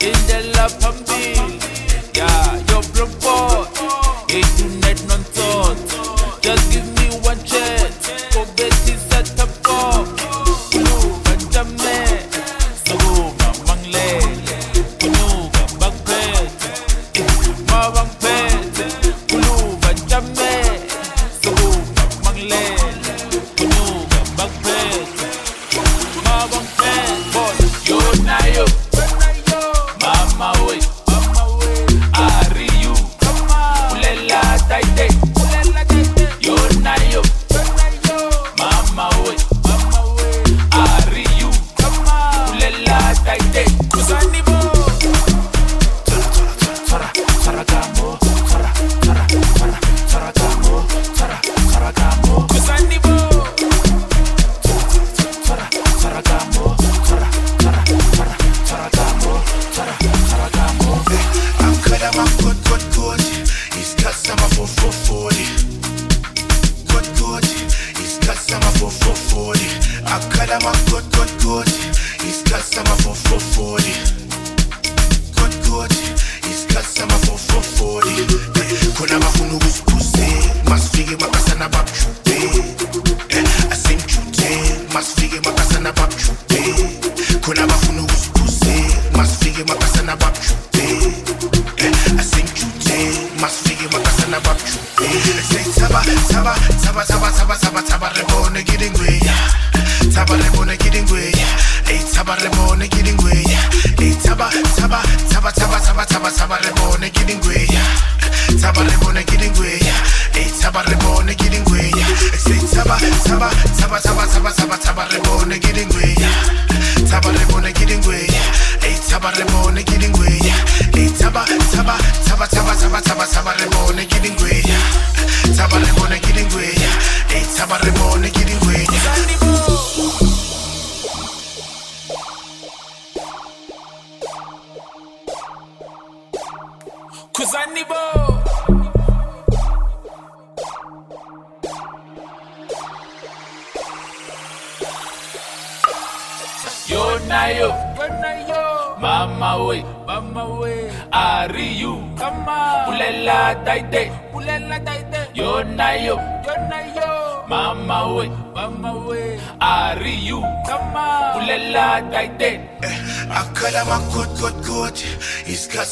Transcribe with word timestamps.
in 0.00 0.18
the 0.26 0.38
phambili 0.80 1.60
ya 2.14 2.28
yo 2.70 2.80
blood 3.20 3.57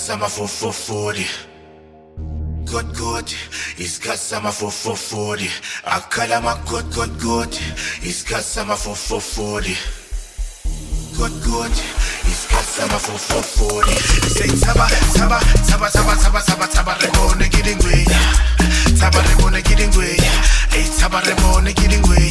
Iskasama 0.07 0.29
for 0.29 0.47
440. 0.47 1.27
God 2.65 2.97
God, 2.97 3.27
Iskasama 3.77 4.53
for 4.53 4.71
440. 4.71 5.49
Akalama 5.83 6.65
God 6.71 6.95
God 6.95 7.21
God, 7.21 7.51
Iskasama 8.07 8.77
for 8.77 8.95
440. 8.95 9.75
God 11.19 11.33
good. 11.43 11.73
he's 12.29 12.45
It's 12.45 12.47
customer 12.47 13.01
for 13.01 13.17
440. 13.17 13.89
Say 14.37 14.53
taba, 14.61 14.85
taba, 15.17 15.41
taba, 15.65 15.89
taba, 15.89 16.15
taba, 16.21 16.41
taba, 16.45 16.67
taba, 16.69 16.93
rebone 17.01 17.49
getting 17.49 17.79
way. 17.89 18.05
Taba 19.01 19.25
rebone 19.25 19.65
getting 19.65 19.91
way. 19.97 20.17
Hey, 20.77 20.85
taba 21.01 21.23
rebone 21.25 21.73
getting 21.73 22.03
way. 22.05 22.29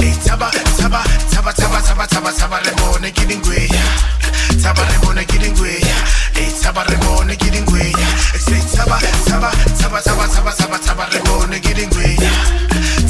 Hey, 0.00 0.16
taba, 0.24 0.48
taba, 0.80 1.04
taba, 1.28 1.52
taba, 1.52 1.80
taba, 1.84 2.06
taba, 2.08 2.32
taba 2.32 2.58
rebone 2.64 3.12
getting 3.12 3.42
way. 3.44 3.68
Taba 4.64 4.80
rebone 4.88 5.20
getting 5.28 5.52
way. 5.60 5.76
Hey, 6.32 6.48
taba 6.56 6.88
rebone 6.88 7.36
getting 7.36 7.66
way. 7.68 7.92
Say 8.40 8.64
taba, 8.72 8.96
taba, 9.28 9.52
taba, 9.76 10.00
taba, 10.00 10.24
taba, 10.24 10.52
taba, 10.56 10.78
taba 10.80 11.04
rebone 11.12 11.60
getting 11.60 11.90
way. 11.92 12.16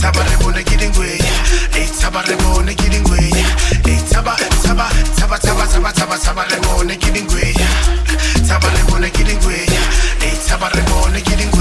Taba 0.02 0.26
rebone 0.26 0.64
getting 0.66 0.90
way. 0.98 1.18
Hey, 1.70 1.86
taba 2.02 2.20
rebone 2.26 2.74
getting 2.74 3.04
way. 3.06 3.30
Hey, 3.86 4.02
taba, 4.10 4.34
taba, 4.66 4.90
taba, 5.14 5.38
taba, 5.38 5.64
taba, 5.70 5.92
taba, 5.94 6.16
taba 6.18 6.42
rebone 6.50 6.98
getting 6.98 7.28
way. 7.30 7.54
Taba 8.50 8.66
rebone 8.74 9.10
getting 9.14 9.38
way. 9.46 9.62
Hey, 10.18 10.34
taba 10.42 10.66
rebone 10.74 11.22
getting 11.22 11.51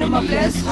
numa 0.00 0.22
place. 0.22 0.64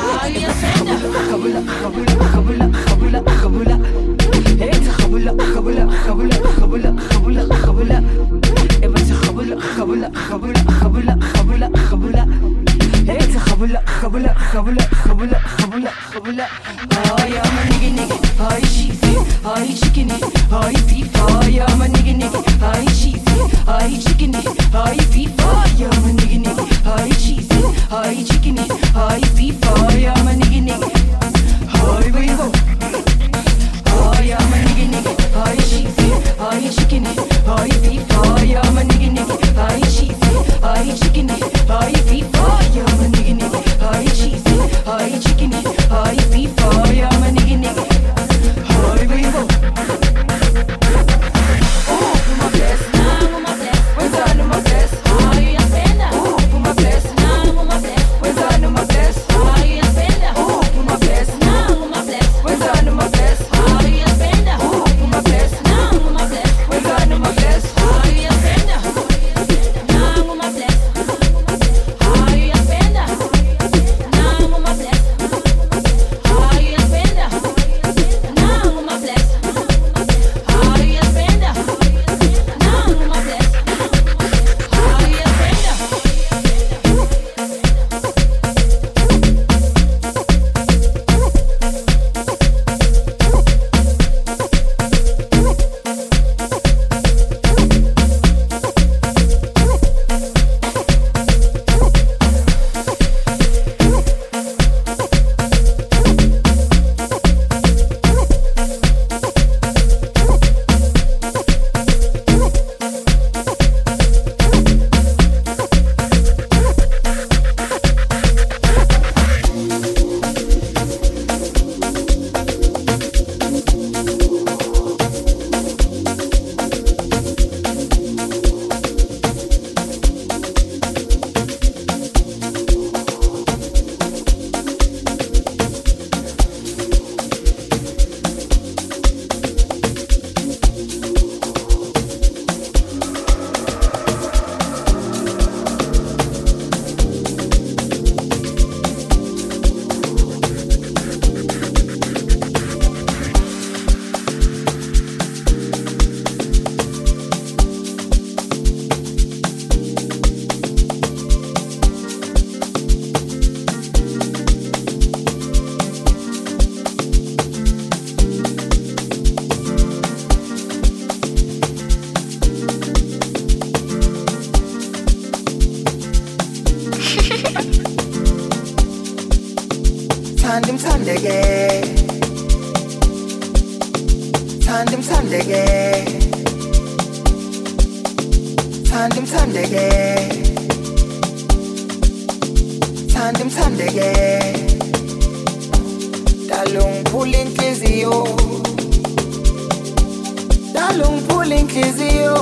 inhliziyo. 201.78 202.34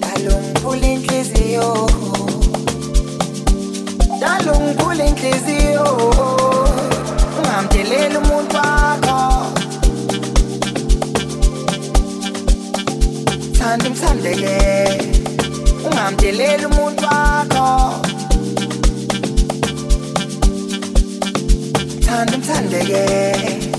Dalo 0.00 0.34
ngiphula 0.40 0.86
inhliziyo. 0.86 1.68
Dalo 4.20 4.52
ngiphula 4.60 5.04
inhliziyo. 5.04 5.86
Ungamtsheleli 7.38 8.16
umuntu 8.16 8.56
wakho. 8.56 9.18
Thanda 13.58 13.86
umthandeke. 13.88 14.56
Ungamtsheleli 15.86 16.64
umuntu 16.66 17.04
wakho. 17.04 17.68
Thanda 22.04 22.36
umthandeke. 22.36 23.69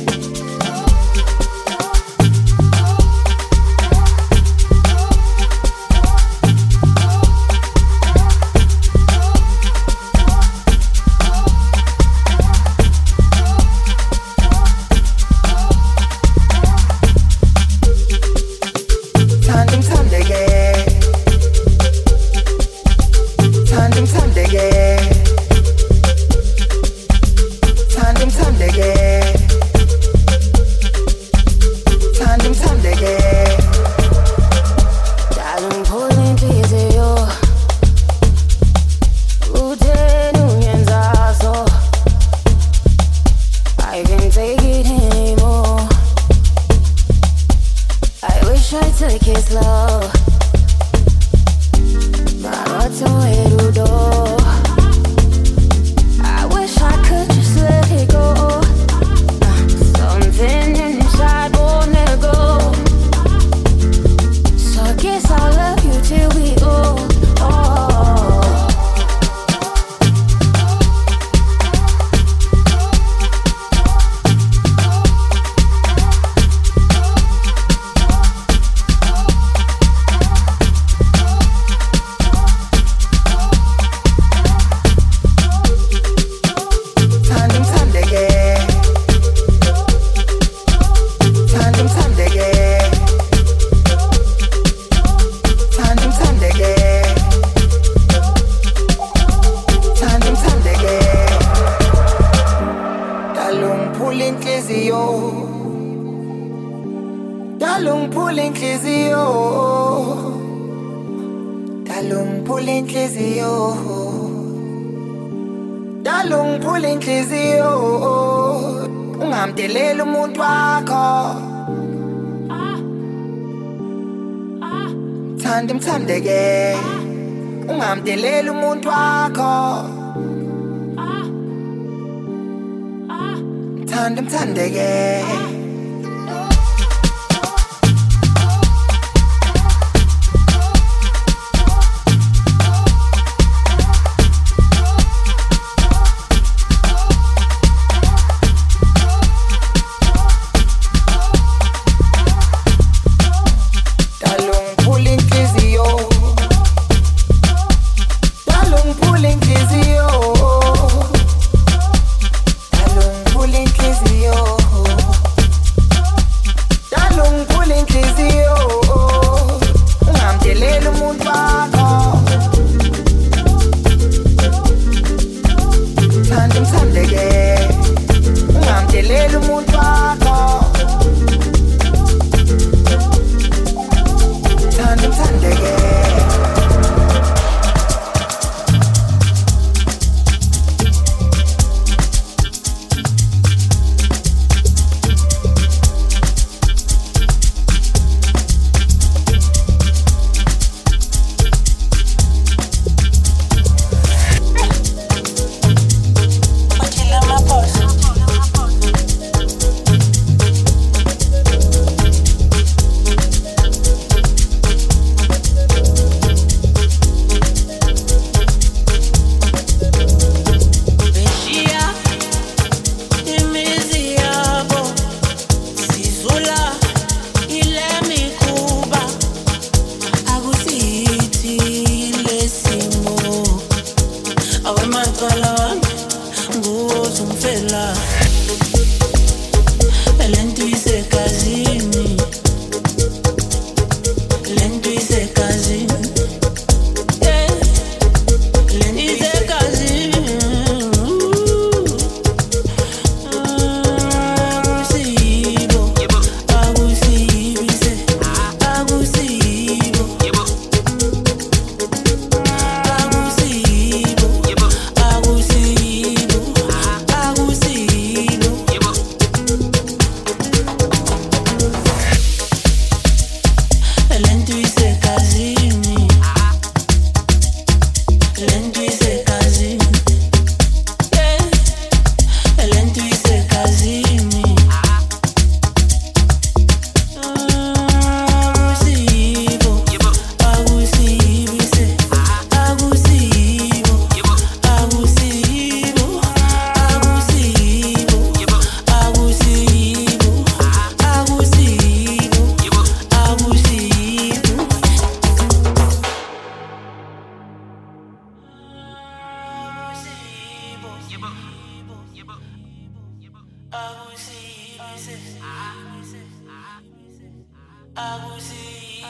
Bathanda 317.95 319.01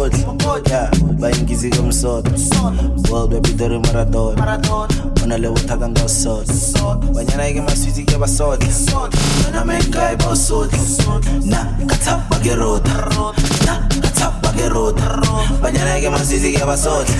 makoti 0.00 0.70
Yeah, 0.70 0.90
bayingizi 1.18 1.70
kamsoto 1.70 2.30
World 3.10 3.56
dore 3.56 3.78
Maradona 3.78 4.60
Ona 5.22 5.38
le 5.38 5.48
uthaka 5.48 5.88
ngosota 5.88 6.52
Banyana 7.14 7.44
yake 7.44 7.60
maswiti 7.60 8.04
ke 8.04 8.18
basota 8.18 8.66
Na 9.52 9.64
mengai 9.64 10.16
basota 10.16 10.76
Na 11.44 11.64
katapa 11.86 12.38
ke 12.42 12.54
rota 12.54 12.90
Na 13.66 13.88
katapa 14.00 14.52
ke 14.52 14.68
rota 14.68 15.22
Banyana 15.62 15.90
yake 15.90 16.10
maswiti 16.10 16.52
ke 16.52 16.64
basota 16.66 17.12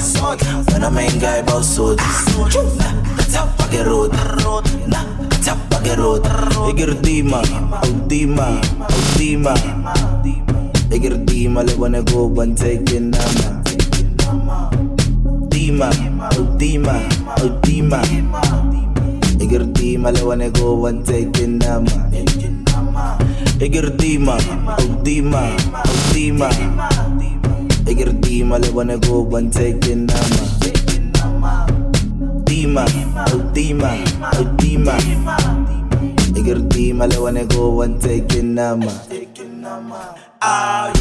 Ona 0.76 0.90
mengai 0.90 1.42
basota 1.42 2.04
Na 2.78 2.92
katapa 3.16 3.64
ke 3.70 3.82
rota 3.84 4.62
Na 4.86 5.04
katapa 5.28 5.80
ke 5.82 5.96
rota 5.96 6.30
Igirtima, 6.70 7.42
autima, 7.82 8.60
autima 8.78 9.54
Igirtima 11.00 11.62
le 11.64 11.74
bone 11.76 12.02
go 12.02 12.28
banteke 12.28 13.00
nama 13.00 13.62
Dima, 15.48 15.88
autima, 16.36 17.00
autima 17.40 18.02
Igirtima 19.40 20.12
le 20.12 20.20
bone 20.20 20.50
go 20.50 20.76
banteke 20.82 21.46
nama 21.46 22.10
Igirtima, 23.60 24.36
autima, 24.76 25.40
autima 25.88 26.50
Igirtima 27.88 28.58
le 28.60 28.70
bone 28.70 28.98
go 29.00 29.24
banteke 29.24 29.94
nama 29.96 30.44
Dima, 32.44 32.84
autima, 33.32 33.96
autima 34.36 34.94
Igirtima 36.36 37.06
le 37.08 37.16
bone 37.16 37.46
go 37.46 37.72
banteke 37.78 38.42
nama 38.42 38.92
Barbleke 38.92 39.09
khala 39.09 39.09
ya 40.50 40.99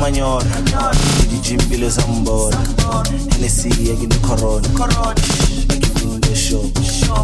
manyora 0.00 0.44
Idijimbile 1.24 1.90
sambona 1.90 2.56
Hennessy 3.32 3.68
yake 3.68 4.06
ni 4.06 4.14
corona. 4.16 4.68
Ngibing 4.68 6.20
the 6.20 6.34
shop. 6.36 6.64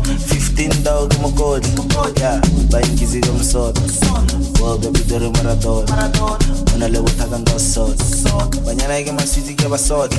15 0.06 0.82
dog 0.84 1.12
makoti 1.22 1.68
Yeah, 2.20 2.40
bayingizi 2.70 3.20
kamsoto 3.20 3.80
World 4.60 4.82
baby 4.82 5.00
dore 5.08 5.30
Maradona 5.30 6.10
Ona 6.74 6.88
le 6.88 6.98
uthaka 6.98 7.38
ngosota 7.38 8.04
Banyana 8.66 8.94
yake 8.94 9.12
maswiti 9.12 9.54
ke 9.54 9.68
basota 9.68 10.16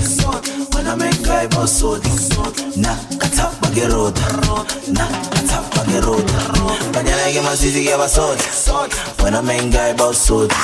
Ona 0.80 0.96
mengai 0.96 1.48
basota 1.48 2.10
Na 2.76 2.96
katapa 3.18 3.59
ke 3.80 3.88
rota. 3.88 4.28
Na 4.92 5.06
katapa 5.32 5.82
ke 5.88 6.00
rota. 6.04 6.40
Banyana 6.92 7.22
yake 7.28 7.42
maswiti 7.42 7.84
ke 7.88 7.96
basota 7.96 8.44
Ona 9.24 9.42
mengai 9.42 9.94
basota 9.96 10.56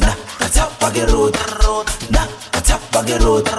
Na 0.00 0.10
katapa 0.38 0.90
ke 0.90 1.06
rota. 1.06 1.44
Na 2.10 2.26
katapa 2.50 3.00
ke 3.06 3.16
rota 3.22 3.54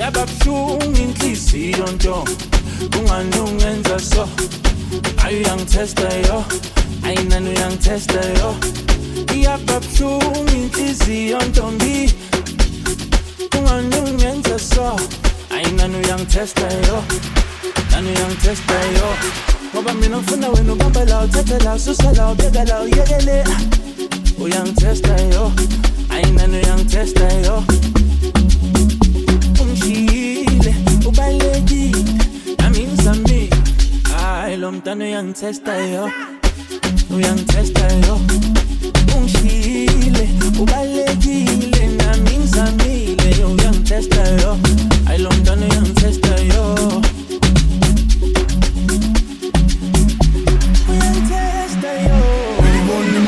yaba 0.00 0.26
buhlungu 0.26 0.96
inhliziyo 1.04 1.86
nto. 1.94 2.24
Kungani 2.92 3.38
ungenza 3.40 3.98
so? 3.98 4.28
Ayi 5.24 5.36
uyangithesta 5.36 6.08
yo. 6.26 6.44
Ayi 7.06 7.24
nani 7.28 7.48
uyangithesta 7.50 8.20
yo? 8.38 8.56
Yaba 9.44 9.80
buhlungu 9.80 10.50
inhliziyo 10.56 11.38
ntombi. 11.48 12.14
Ungani 13.58 13.96
ungenza 13.96 14.58
so? 14.58 14.96
Ayi 15.50 15.72
nani 15.76 15.96
uyangithesta 15.96 16.68
yo? 16.88 17.04
Nani 17.90 18.08
uyangithesta 18.08 18.74
yo? 18.96 19.08
Ngoba 19.74 19.94
mina 19.94 20.16
ngifuna 20.18 20.48
wena 20.48 20.72
ubamba 20.72 21.04
la 21.04 21.20
uthathe 21.24 21.58
la 21.64 21.74
ususa 21.74 22.12
la 22.12 22.32
ubeka 22.32 22.64
la 22.64 22.80
uyekele. 22.80 23.44
Uyangithesta 24.38 25.20
yo? 25.34 25.52
Ayi 26.10 26.30
nani 26.32 26.56
uyangithesta 26.58 27.32
yo 27.46 27.64
lontano 34.60 35.08
yang 35.08 35.32
testa 35.32 35.72
yo. 35.72 36.04
U 37.08 37.16
yang 37.16 37.40
testa 37.48 37.80
yo. 38.04 38.20
Ungishile 39.16 40.28
ubalekile 40.60 41.96
nami 41.96 42.44
ngizamile 42.44 43.30
U 43.40 43.56
yang 43.56 43.80
testa 43.88 44.20
yo. 44.44 44.60
Ay 45.08 45.16
lontano 45.24 45.64
yang 45.64 45.88
testa 45.96 46.36
yo. 46.52 46.76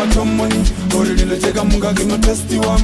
Matomoni 0.02 0.60
orililoteka 0.98 1.64
mungaki 1.64 2.04
notesti 2.04 2.58
wam. 2.58 2.82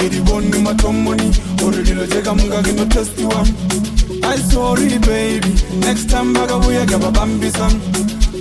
Iriboni 0.00 0.58
matomoni 0.62 1.28
orililoteka 1.66 2.34
mungaki 2.34 2.72
notesti 2.72 3.24
wam. 3.24 3.46
I 4.36 4.38
sorry 4.40 4.98
baby, 4.98 5.48
next 5.80 6.10
time 6.10 6.34
Bagabuya 6.34 6.86
Gaba 6.86 7.10
Bambi 7.10 7.48
Sam. 7.50 7.80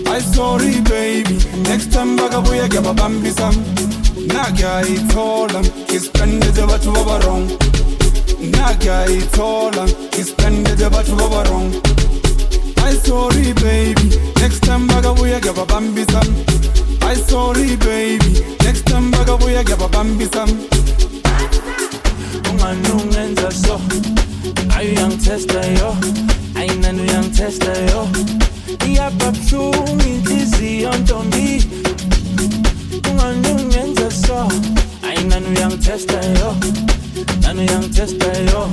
I 0.08 0.20
sorry 0.20 0.82
baby, 0.82 1.38
next 1.64 1.92
time 1.92 2.16
bakabuya 2.18 2.68
ngiyababambisa 2.68 3.52
nakuyayithola 4.28 5.60
ngisipendele 5.90 6.62
abantu 6.64 6.92
baba-wrong 6.92 7.46
nakuyayithola 8.52 9.84
ngisipendele 10.14 10.86
abantu 10.86 11.16
baba-wrong 11.16 11.68
I 12.78 12.94
sorry 13.04 13.54
baby, 13.54 14.08
next 14.40 14.64
time 14.64 14.88
Bagabuya 14.88 15.42
Gaba 15.42 15.66
Bambi 15.66 16.04
Sam. 16.06 16.28
I 17.02 17.16
sorry 17.16 17.76
baby, 17.78 18.46
next 18.64 18.86
time 18.86 19.12
bakabuya 19.12 19.64
ngiyababambisa 19.64 20.46
unganungenza 22.52 23.52
so. 23.52 23.80
Ayuyan 24.78 25.18
testa 25.18 25.62
yo, 25.80 25.96
ayinanu 26.56 27.04
young 27.12 27.30
tester, 27.32 27.74
yo. 27.90 28.08
Iyapapsu 28.88 29.72
mi 29.98 30.22
tizi 30.26 30.82
yontombi. 30.84 31.64
Unganyu 33.10 33.54
ngenze 33.70 34.12
so, 34.12 34.48
ayinanu 35.02 35.50
young 35.60 35.78
tester, 35.80 36.22
yo. 36.40 36.56
Nanu 37.42 37.64
young 37.72 37.90
tester, 37.90 38.36
yo, 38.52 38.70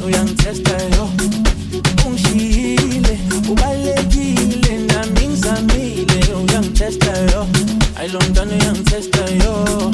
nu 0.00 0.08
young 0.10 0.34
tester, 0.36 0.80
yo. 0.94 1.08
Ungishile, 2.06 3.18
ubalekile, 3.50 4.74
naminzamile, 4.88 6.18
young 6.52 6.72
tester, 6.74 7.18
yo. 7.32 7.46
Ayilondanu 7.98 8.54
young 8.64 8.84
tester, 8.84 9.28
yo. 9.42 9.90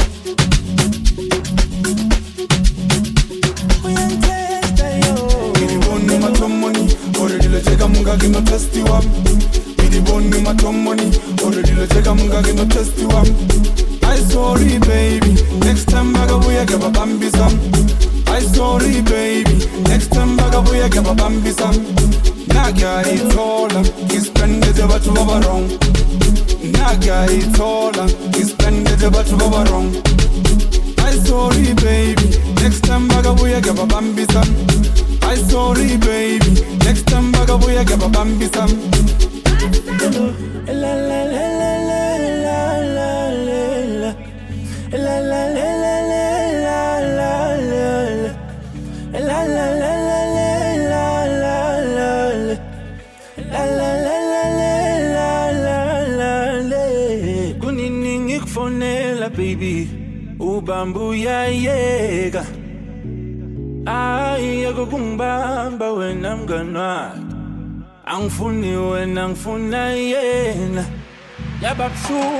got. 71.92 72.33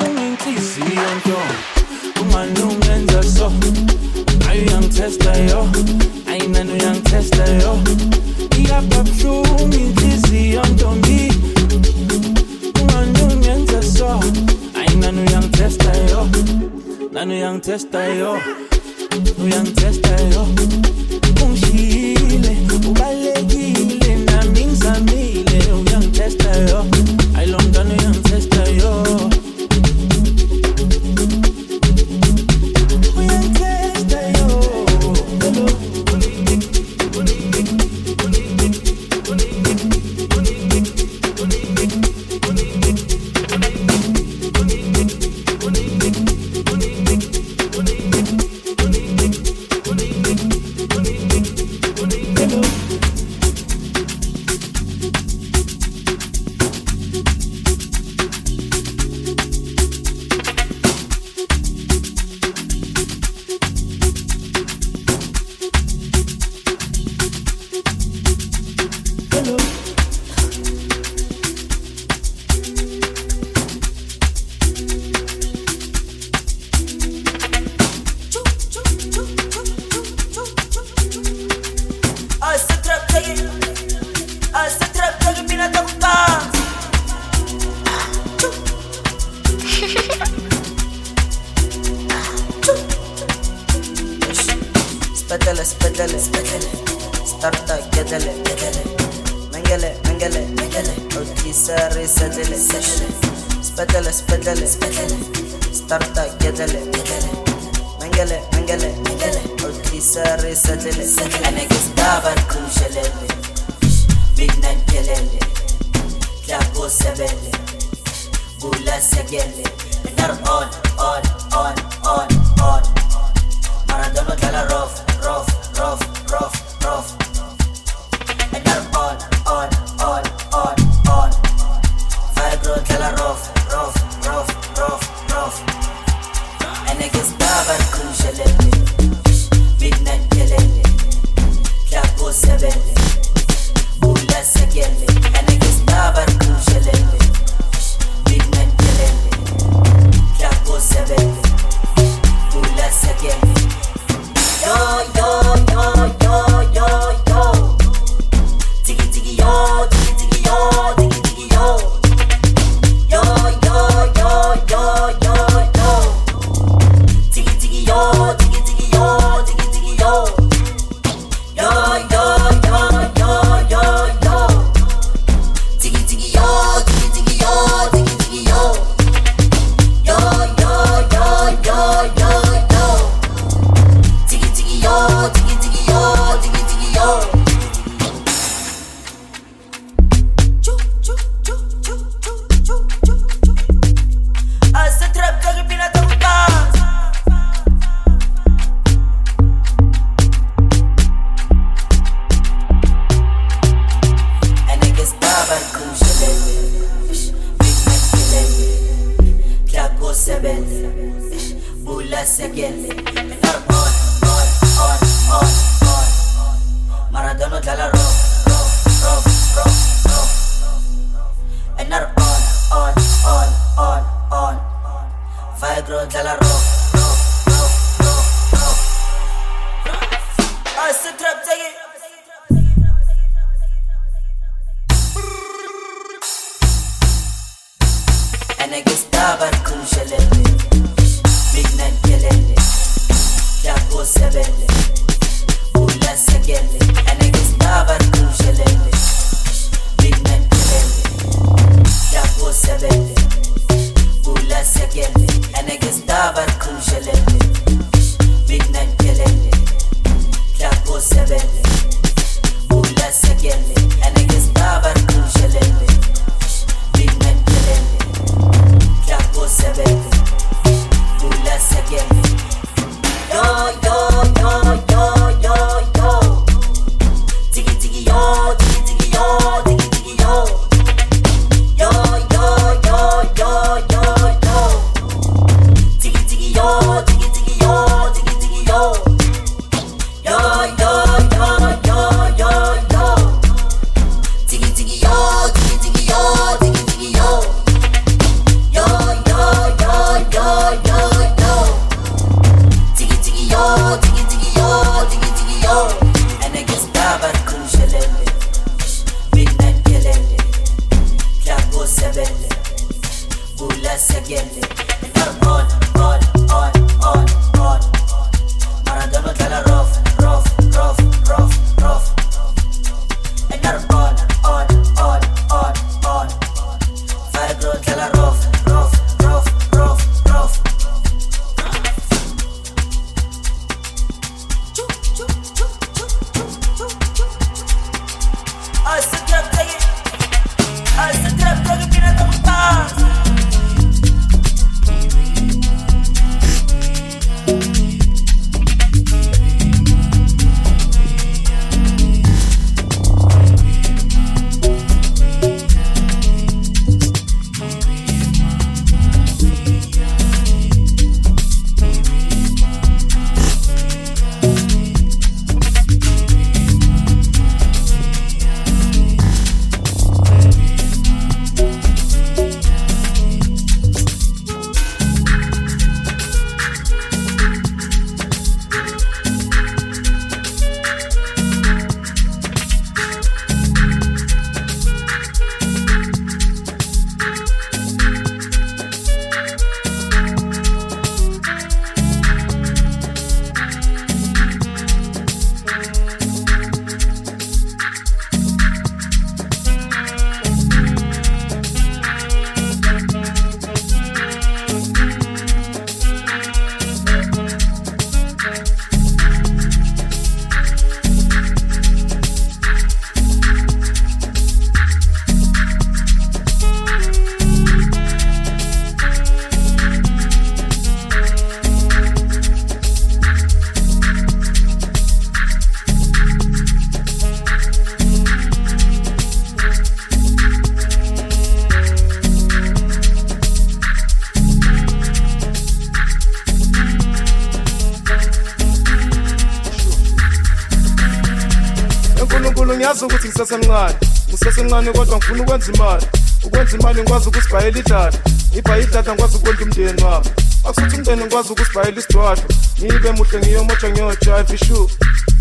ukwenza 445.55 445.73
imali 445.73 446.07
ukwenza 446.45 446.77
imali 446.77 447.01
ngikwazi 447.03 447.29
ukusibhayela 447.29 447.79
idatha 447.79 448.19
ngibhaye 448.53 448.83
idatha 448.83 449.13
ngikwazi 449.13 449.37
ukwenza 449.37 449.63
umndeni 449.65 450.03
wami. 450.05 450.31
Akusuthi 450.65 450.97
umndeni 450.97 451.23
ngikwazi 451.25 451.53
ukusibhayela 451.53 451.99
isidwadwa 452.01 452.45
ngibe 452.83 453.11
muhle 453.13 453.39
ngiyomotsha 453.39 453.89
ngiyojayiva 453.91 454.55
ishu 454.55 454.91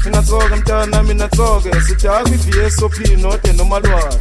mina 0.05 0.21
tsoke 0.23 0.55
mntana 0.55 1.03
mina 1.03 1.27
tsoke 1.27 1.81
sidakwa 1.81 2.29
i-vsop 2.35 2.93
node 3.21 3.53
nomalwane 3.53 4.17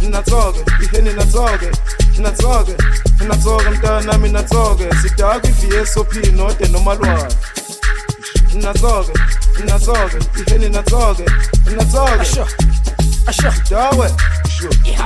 mina 0.00 0.22
tsoke 0.22 0.60
ihe 0.84 1.02
nina 1.02 1.24
tsoke 1.26 1.68
mina 2.16 2.30
tsoke 2.30 2.74
mina 3.20 3.36
tsoke 3.36 3.70
mntana 3.70 4.18
mina 4.18 4.42
tsoke 4.42 4.84
sidakwa 5.02 5.50
i-vsop 5.50 6.12
node 6.32 6.68
nomalwane 6.68 7.34
mina 8.54 8.72
tsoke 8.74 9.12
mina 9.60 9.78
tsoke 9.78 10.18
ihe 10.46 10.58
nina 10.58 10.82
tsoke 10.82 11.24
mina 11.66 11.84
tsoke 11.84 12.20
asha 12.20 12.46
asha. 13.26 13.54
Dawe 13.70 14.10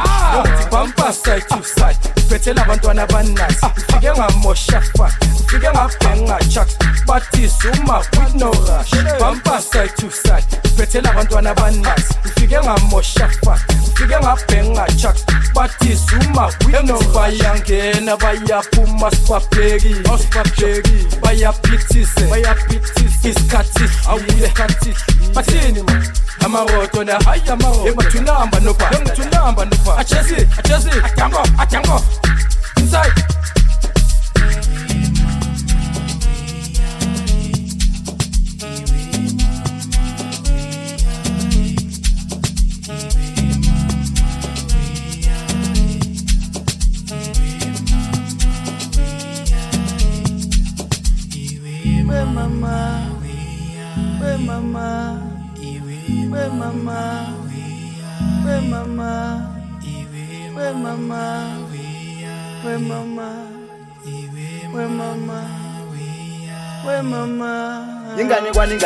Ah, 0.05 0.35
Yokuthi 0.45 0.71
bumper 0.71 1.13
side 1.13 1.45
to 1.49 1.63
side 1.63 1.99
iphethela 2.17 2.63
abantwana 2.63 3.03
abaninasi 3.03 3.67
ufike 3.77 4.11
ngamosha 4.13 4.83
fat 5.49 5.55
ufike 5.55 5.71
ngabhenga 5.71 6.39
chucks 6.49 6.77
bathisa 7.07 7.71
uma 7.81 7.99
with 7.99 8.35
no 8.35 8.51
rush. 8.51 8.91
Bumper 9.19 9.61
side 9.61 9.97
to 9.97 10.11
side. 10.11 10.45
Iphethela 10.65 11.11
abantwana 11.11 11.51
abaninasi 11.51 12.15
ufike 12.25 12.59
ngamosha 12.61 13.29
fat 13.45 13.61
ufike 13.87 14.17
ngabhenga 14.21 14.87
chucks 14.97 15.25
bathisa 15.55 16.17
uma 16.29 16.47
with 16.67 16.83
no 16.85 16.99
rush. 16.99 17.15
Bayangena 17.15 18.17
bayaphuma 18.17 19.11
sibabheki 19.11 19.95
sibabheki 19.95 21.07
bayaphithise. 21.23 22.27
Bayaphithise. 22.31 23.29
Isikhathi 23.29 23.85
awule 24.09 24.53
bathini 25.35 25.83
man? 25.83 26.09
Amaroto 26.45 27.05
na 27.05 27.19
hayi 27.21 27.43
amaroto. 27.51 27.89
Emathunamba 27.89 28.61
noba 28.61 28.91
emathunamba 28.91 29.65
noba 29.65 29.99
achesi 29.99 30.35
achesi 30.59 30.91
adango 31.05 31.43
adango 31.59 32.05
inside 32.77 33.13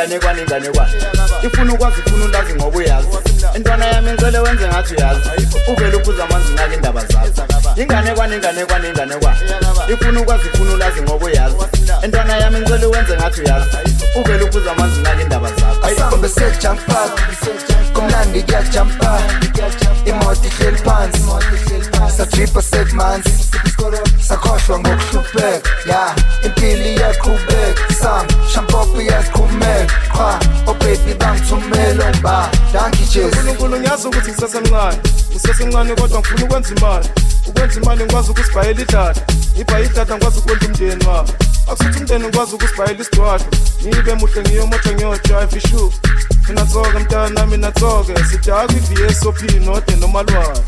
inganekwane 0.03 0.41
inganekwane 0.41 0.91
ifuna 1.43 1.73
ukwazi 1.73 1.95
ifuna 2.05 2.25
ulazi 2.25 2.53
ngoba 2.53 2.77
uyazi. 2.77 3.07
Intwana 3.55 3.85
yami 3.85 4.11
ngicele 4.11 4.39
wenze 4.39 4.67
ngathi 4.67 4.93
uyazi. 4.95 5.29
Uvele 5.67 5.95
uphuza 5.95 6.23
amanzi 6.23 6.51
ngake 6.53 6.75
indaba 6.75 7.01
zakho 7.01 7.81
inganekwane 7.81 8.35
inganekwane 8.35 8.89
inganekwane. 8.89 9.39
Ifuna 9.93 10.21
ukwazi 10.21 10.47
ifuna 10.53 10.73
ulazi 10.73 11.01
ngoba 11.01 11.25
uyazi. 11.25 11.55
Intwana 12.05 12.37
yami 12.37 12.59
ngicele 12.59 12.85
wenze 12.85 13.13
ngathi 13.15 13.41
uyazi. 13.41 13.67
Uvele 14.15 14.43
uphuza 14.43 14.71
amanzi 14.71 14.99
ngake 14.99 15.21
indaba 15.21 15.49
sejampa 16.29 17.09
kumnandi 17.93 18.43
kuyajampa 18.43 19.21
imoto 20.05 20.47
ihleli 20.47 20.77
phansi. 20.77 21.23
Sadripa 22.17 22.61
sekumanzi 22.61 23.29
sakhohlwa 24.27 24.79
ngokuhlupheka 24.79 25.62
kumele 31.63 32.11
ba 32.21 32.51
dangijesunkulunkulu 32.73 33.79
ngiyazi 33.79 34.07
ukuthi 34.07 34.31
ngisasemncane 34.31 34.97
ngisasemncane 35.31 35.95
kodwa 35.95 36.19
ngifuna 36.19 36.45
ukwenza 36.45 36.75
imali. 36.75 37.09
Ukwenza 37.47 37.81
imali 37.81 38.03
ngikwazi 38.03 38.31
ukusibhayela 38.31 38.81
idada 38.81 39.21
ngibhaye 39.55 39.85
idada 39.85 40.15
ngikwazi 40.15 40.39
ukondla 40.39 40.67
umndeni 40.67 41.05
wami. 41.07 41.29
Akusuthi 41.71 41.99
umndeni 41.99 42.27
ngikwazi 42.27 42.55
ukusibhayela 42.55 43.01
isidwadlo 43.01 43.47
ngibe 43.87 44.13
muhle 44.13 44.41
ngiyomoto 44.41 44.91
ngiyodrayive 44.93 45.57
ishu 45.57 45.93
mina 46.47 46.65
thoke 46.65 46.99
mntana 46.99 47.29
nami 47.29 47.57
nathoke 47.57 48.13
sidakwa 48.29 48.75
i-vsop 48.75 49.41
node 49.65 49.95
nomalwane. 49.95 50.59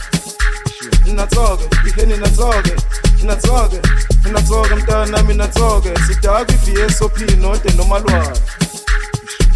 Ninathoke 1.05 1.63
ihe 1.87 2.05
ninathoke 2.05 2.73
ninathoke 3.21 3.79
ninathoke 4.25 4.75
mntana 4.75 5.05
nami 5.05 5.33
nathoke 5.33 5.89
sidakwa 6.07 6.55
i-vsop 6.67 7.17
node 7.37 7.69
nomalwane. 7.77 8.39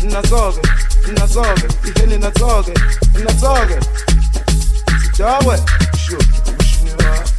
Ninathoke 0.04 0.60
natsoke 1.12 1.68
natsoke 1.68 1.68
iheni 1.88 2.18
natsoke 2.18 2.74
natsoke 3.24 3.80
sidawe 5.02 5.60
sho 6.08 6.18
umshini 6.52 6.92
wa 6.92 7.00
namhlanje 7.06 7.39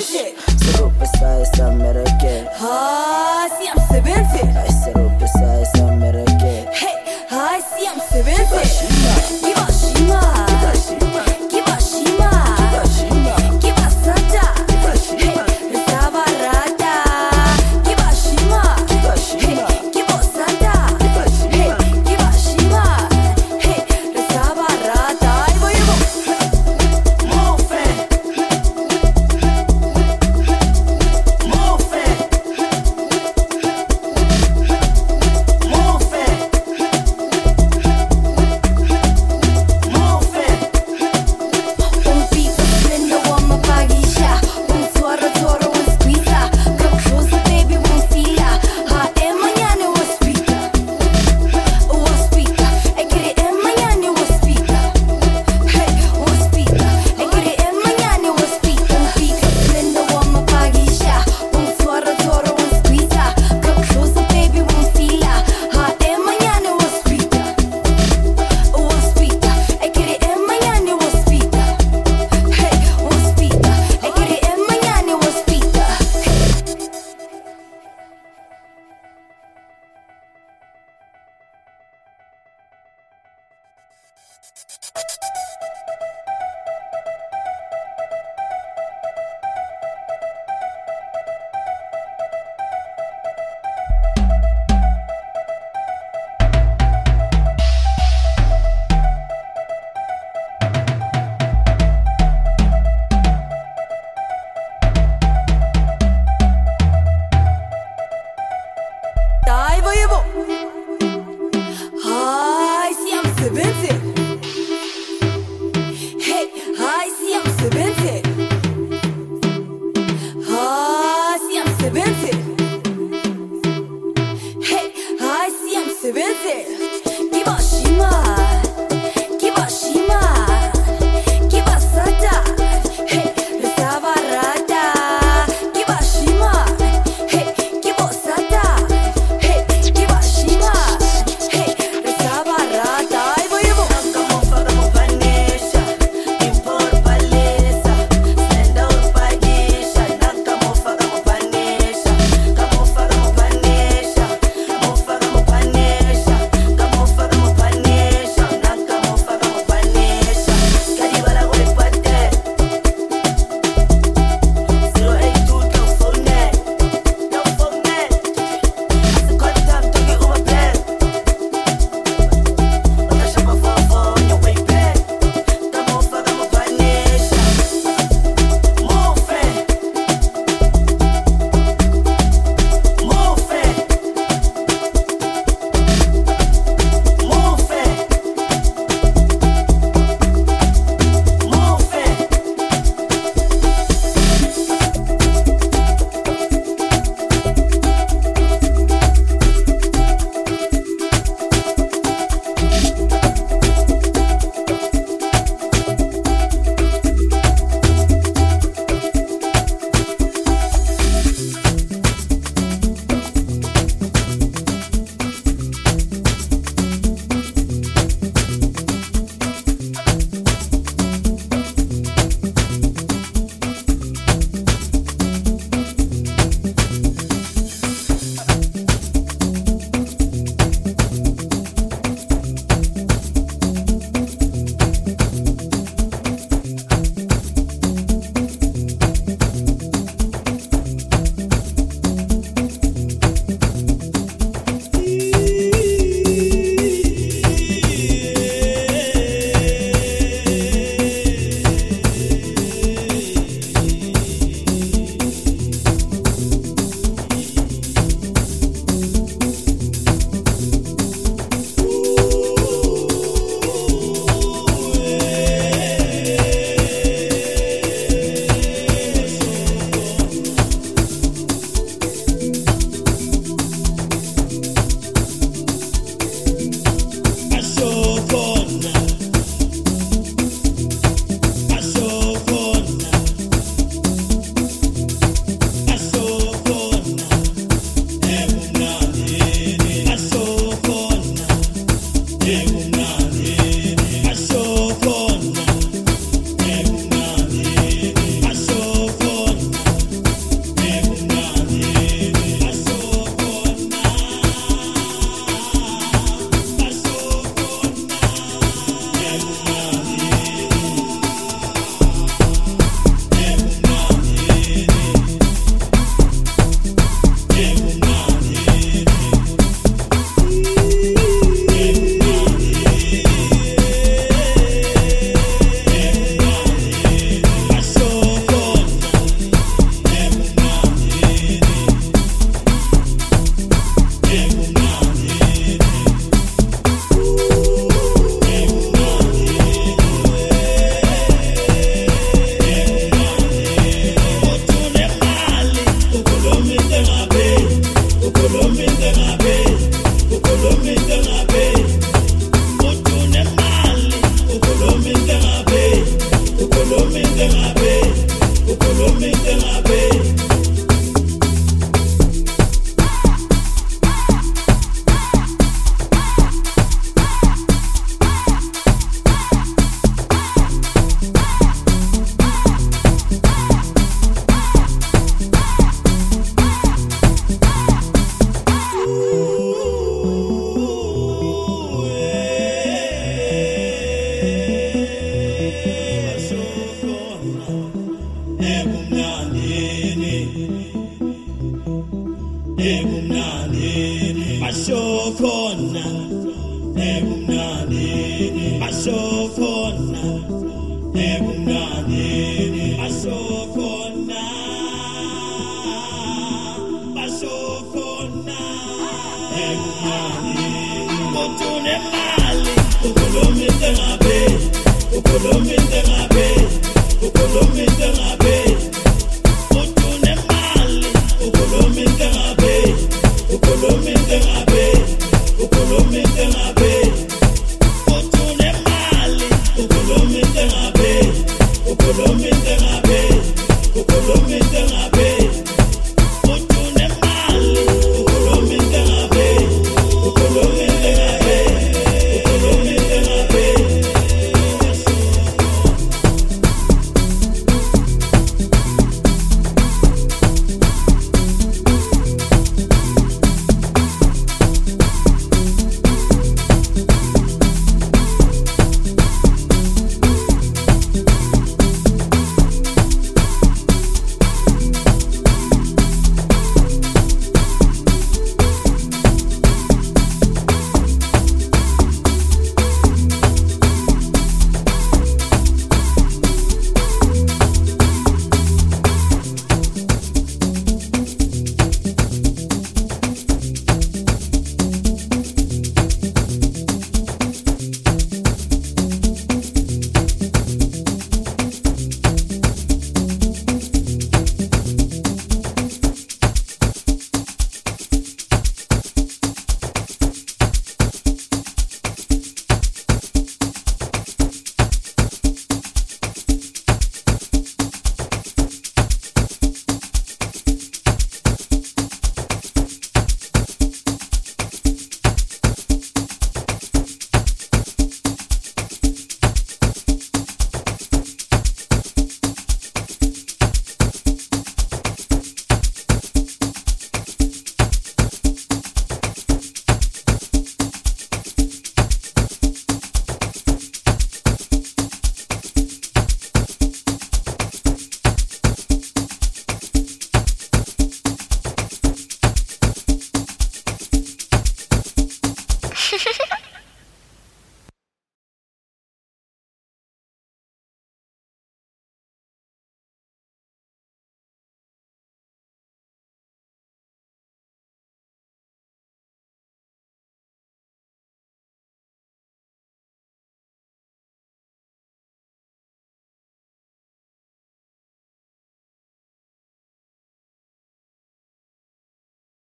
Siam 0.00 0.31